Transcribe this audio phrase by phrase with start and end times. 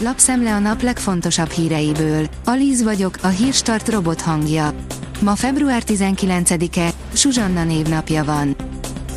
[0.00, 2.28] lapszemle a nap legfontosabb híreiből.
[2.44, 4.74] Alíz vagyok, a hírstart robot hangja.
[5.20, 8.56] Ma február 19-e, Suzsanna névnapja van.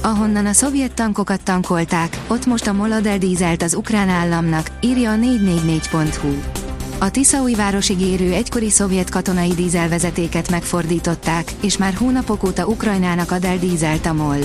[0.02, 5.16] Ahonnan a szovjet tankokat tankolták, ott most a Molodel dízelt az ukrán államnak, írja a
[5.16, 6.30] 444.hu.
[7.00, 13.58] A Tiszaújvárosig érő egykori szovjet katonai dízelvezetéket megfordították, és már hónapok óta Ukrajnának ad el
[13.58, 14.40] dízelt a MOL.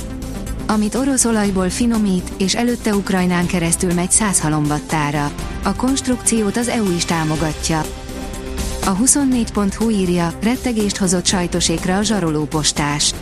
[0.67, 5.31] Amit orosz olajból finomít, és előtte Ukrajnán keresztül megy 100 halombattára.
[5.65, 7.81] A konstrukciót az EU is támogatja.
[8.85, 13.15] A 24.hu írja, rettegést hozott sajtosékra a zsarolópostás.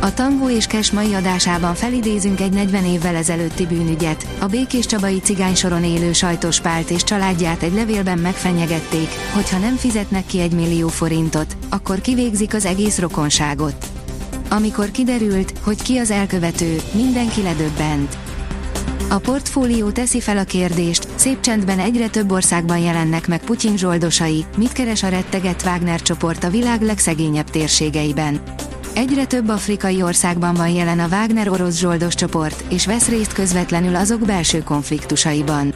[0.00, 4.26] A Tangó és Kes mai adásában felidézünk egy 40 évvel ezelőtti bűnügyet.
[4.38, 10.26] A Békés Csabai cigánysoron élő sajtos pált és családját egy levélben megfenyegették, hogyha nem fizetnek
[10.26, 13.87] ki egy millió forintot, akkor kivégzik az egész rokonságot.
[14.50, 18.18] Amikor kiderült, hogy ki az elkövető, mindenki ledöbbent.
[19.10, 24.44] A portfólió teszi fel a kérdést, szép csendben egyre több országban jelennek meg Putyin zsoldosai,
[24.56, 28.40] mit keres a rettegett Wagner csoport a világ legszegényebb térségeiben.
[28.94, 33.96] Egyre több afrikai országban van jelen a Wagner orosz zsoldos csoport, és vesz részt közvetlenül
[33.96, 35.74] azok belső konfliktusaiban.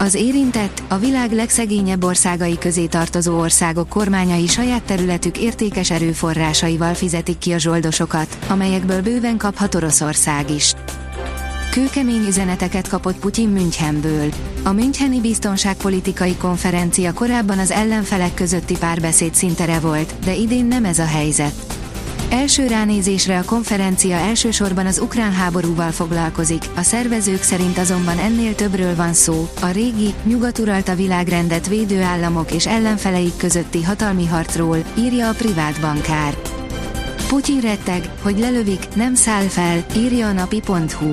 [0.00, 7.38] Az érintett, a világ legszegényebb országai közé tartozó országok kormányai saját területük értékes erőforrásaival fizetik
[7.38, 10.74] ki a zsoldosokat, amelyekből bőven kaphat Oroszország is.
[11.70, 14.28] Kőkemény üzeneteket kapott Putyin Münchenből.
[14.62, 20.98] A Müncheni biztonságpolitikai konferencia korábban az ellenfelek közötti párbeszéd szintere volt, de idén nem ez
[20.98, 21.54] a helyzet.
[22.30, 28.96] Első ránézésre a konferencia elsősorban az ukrán háborúval foglalkozik, a szervezők szerint azonban ennél többről
[28.96, 35.32] van szó, a régi, nyugaturalta világrendet védő államok és ellenfeleik közötti hatalmi harcról, írja a
[35.32, 36.36] privát bankár.
[37.28, 41.10] Putyin retteg, hogy lelövik, nem száll fel, írja a napi.hu.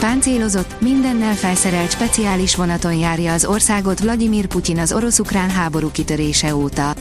[0.00, 6.94] Páncélozott, mindennel felszerelt speciális vonaton járja az országot Vladimir Putyin az orosz-ukrán háború kitörése óta.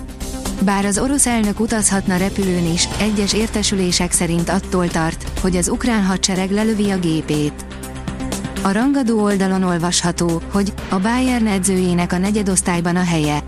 [0.65, 6.03] Bár az orosz elnök utazhatna repülőn is, egyes értesülések szerint attól tart, hogy az ukrán
[6.03, 7.65] hadsereg lelövi a gépét.
[8.61, 13.43] A rangadó oldalon olvasható, hogy a Bayern edzőjének a negyedosztályban a helye.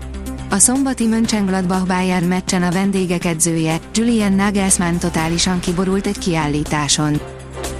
[0.50, 7.20] A szombati Mönchengladbach Bayern meccsen a vendégek edzője, Julian Nagelsmann totálisan kiborult egy kiállításon.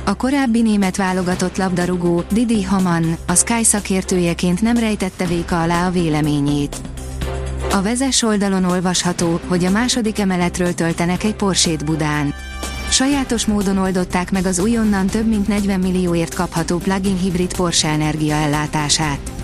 [0.05, 5.91] A korábbi német válogatott labdarúgó, Didi Hamann, a Sky szakértőjeként nem rejtette véka alá a
[5.91, 6.92] véleményét.
[7.75, 12.35] A vezes oldalon olvasható, hogy a második emeletről töltenek egy Porsét Budán.
[12.91, 19.42] Sajátos módon oldották meg az újonnan több mint 40 millióért kapható plug-in hibrid Porsche energiaellátását.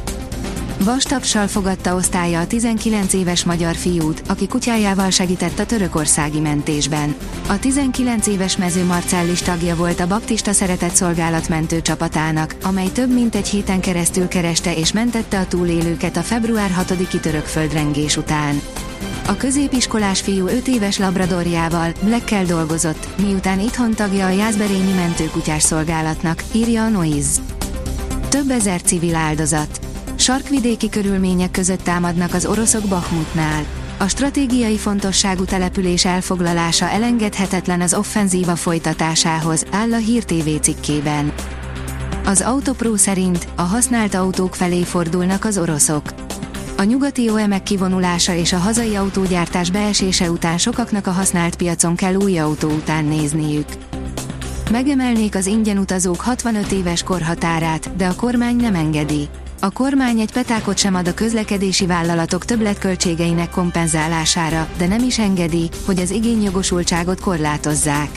[0.84, 7.14] Vastapsal fogadta osztálya a 19 éves magyar fiút, aki kutyájával segített a törökországi mentésben.
[7.48, 13.12] A 19 éves mező Marcellis tagja volt a Baptista Szeretett Szolgálat mentő csapatának, amely több
[13.12, 18.60] mint egy héten keresztül kereste és mentette a túlélőket a február 6-i török földrengés után.
[19.26, 26.44] A középiskolás fiú 5 éves labradorjával, Blackkel dolgozott, miután itthon tagja a Jászberényi mentőkutyás szolgálatnak,
[26.52, 27.40] írja a Noise.
[28.28, 29.87] Több ezer civil áldozat
[30.20, 33.64] sarkvidéki körülmények között támadnak az oroszok Bakhmutnál.
[33.98, 41.32] A stratégiai fontosságú település elfoglalása elengedhetetlen az offenzíva folytatásához, áll a Hír TV cikkében.
[42.24, 46.02] Az Autopro szerint a használt autók felé fordulnak az oroszok.
[46.76, 52.14] A nyugati OEM kivonulása és a hazai autógyártás beesése után sokaknak a használt piacon kell
[52.14, 53.68] új autó után nézniük.
[54.70, 59.28] Megemelnék az ingyen utazók 65 éves korhatárát, de a kormány nem engedi.
[59.60, 65.68] A kormány egy petákot sem ad a közlekedési vállalatok többletköltségeinek kompenzálására, de nem is engedi,
[65.86, 68.10] hogy az igényjogosultságot korlátozzák.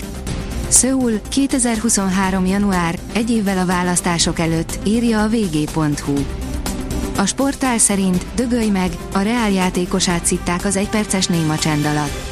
[0.68, 2.46] Szöul, 2023.
[2.46, 6.18] január, egy évvel a választások előtt, írja a vg.hu.
[7.18, 12.31] A sportál szerint, dögölj meg, a reál játékosát szitták az egyperces néma csend alatt.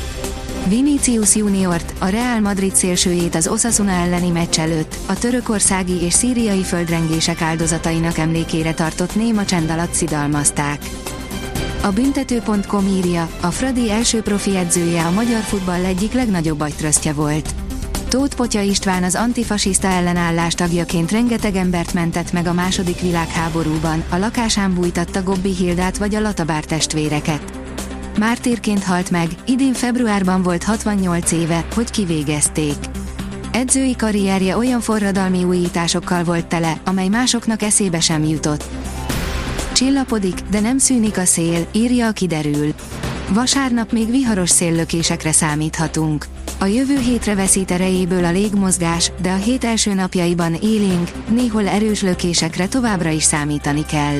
[0.67, 6.63] Vinicius Juniort, a Real Madrid szélsőjét az Osasuna elleni meccs előtt, a törökországi és szíriai
[6.63, 10.89] földrengések áldozatainak emlékére tartott néma csend alatt szidalmazták.
[11.81, 17.49] A büntető.com írja, a Fradi első profi edzője a magyar futball egyik legnagyobb agytrösztje volt.
[18.07, 24.17] Tóth Potya István az antifasiszta ellenállás tagjaként rengeteg embert mentett meg a második világháborúban, a
[24.17, 27.58] lakásán bújtatta Gobbi Hildát vagy a Latabár testvéreket.
[28.19, 32.75] Mártírként halt meg, idén februárban volt 68 éve, hogy kivégezték.
[33.51, 38.63] Edzői karrierje olyan forradalmi újításokkal volt tele, amely másoknak eszébe sem jutott.
[39.73, 42.73] Csillapodik, de nem szűnik a szél, írja a kiderül.
[43.29, 46.25] Vasárnap még viharos széllökésekre számíthatunk.
[46.59, 52.01] A jövő hétre veszít erejéből a légmozgás, de a hét első napjaiban élénk, néhol erős
[52.01, 54.19] lökésekre továbbra is számítani kell.